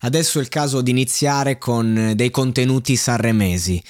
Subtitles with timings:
[0.00, 3.82] Adesso è il caso di iniziare con eh, dei contenuti sanremesi.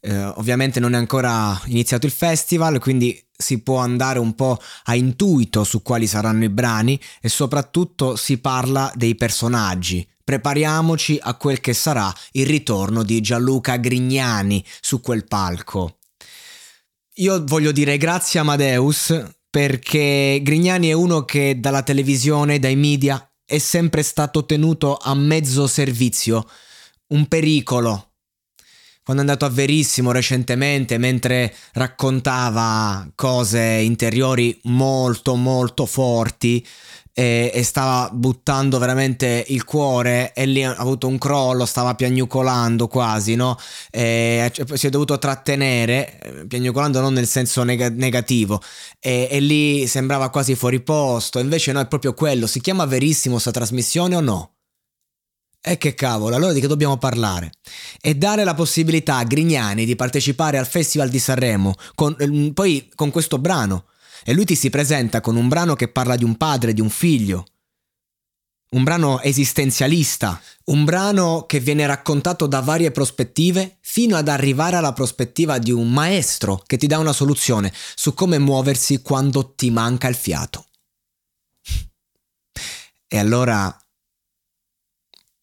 [0.00, 4.94] Eh, ovviamente non è ancora iniziato il festival, quindi si può andare un po' a
[4.94, 10.06] intuito su quali saranno i brani e soprattutto si parla dei personaggi.
[10.22, 15.98] Prepariamoci a quel che sarà il ritorno di Gianluca Grignani su quel palco.
[17.18, 23.26] Io voglio dire grazie a Amadeus perché Grignani è uno che dalla televisione, dai media
[23.46, 26.46] è sempre stato tenuto a mezzo servizio,
[27.08, 28.10] un pericolo.
[29.04, 36.66] Quando è andato a Verissimo recentemente, mentre raccontava cose interiori molto molto forti,
[37.18, 42.88] e, e, stava buttando veramente il cuore e lì ha avuto un crollo, stava piagnucolando
[42.88, 43.56] quasi, no?
[43.90, 48.60] E si è dovuto trattenere, eh, piagnucolando non nel senso neg- negativo,
[49.00, 53.38] e, e, lì sembrava quasi fuori posto, invece no, è proprio quello, si chiama verissimo
[53.38, 54.50] sta trasmissione o no?
[55.62, 57.50] E che cavolo, allora di che dobbiamo parlare?
[58.02, 62.90] E dare la possibilità a Grignani di partecipare al Festival di Sanremo, con, mm, poi
[62.94, 63.86] con questo brano
[64.24, 66.90] e lui ti si presenta con un brano che parla di un padre, di un
[66.90, 67.46] figlio.
[68.68, 74.92] Un brano esistenzialista, un brano che viene raccontato da varie prospettive fino ad arrivare alla
[74.92, 80.08] prospettiva di un maestro che ti dà una soluzione su come muoversi quando ti manca
[80.08, 80.66] il fiato.
[83.08, 83.74] E allora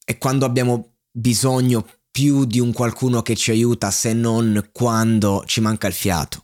[0.04, 5.62] è quando abbiamo bisogno più di un qualcuno che ci aiuta se non quando ci
[5.62, 6.43] manca il fiato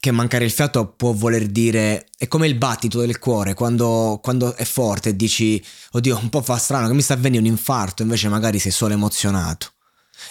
[0.00, 4.54] che mancare il fiato può voler dire è come il battito del cuore quando, quando,
[4.54, 5.62] è forte e dici
[5.92, 8.94] oddio un po' fa strano che mi sta avvenendo un infarto invece magari sei solo
[8.94, 9.74] emozionato.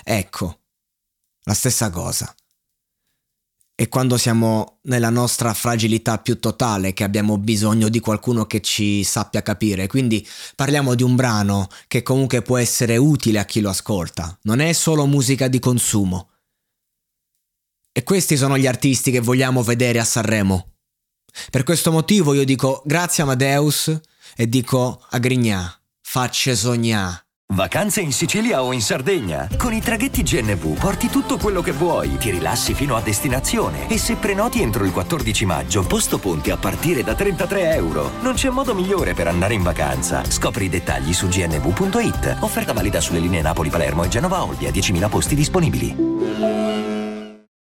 [0.03, 0.61] Ecco
[1.43, 2.33] la stessa cosa.
[3.75, 9.05] E quando siamo nella nostra fragilità più totale che abbiamo bisogno di qualcuno che ci
[9.05, 9.87] sappia capire.
[9.87, 14.37] Quindi parliamo di un brano che comunque può essere utile a chi lo ascolta.
[14.41, 16.29] Non è solo musica di consumo
[18.09, 20.71] questi sono gli artisti che vogliamo vedere a Sanremo.
[21.51, 23.99] Per questo motivo io dico grazie Amadeus
[24.35, 27.23] e dico a Grignà, facce sognà.
[27.53, 29.47] Vacanze in Sicilia o in Sardegna?
[29.55, 33.99] Con i traghetti GNV porti tutto quello che vuoi, ti rilassi fino a destinazione e
[33.99, 38.09] se prenoti entro il 14 maggio, posto ponti a partire da 33 euro.
[38.21, 40.23] Non c'è modo migliore per andare in vacanza.
[40.27, 42.37] Scopri i dettagli su gnv.it.
[42.39, 46.88] Offerta valida sulle linee Napoli-Palermo e Genova-Olbia, 10.000 posti disponibili.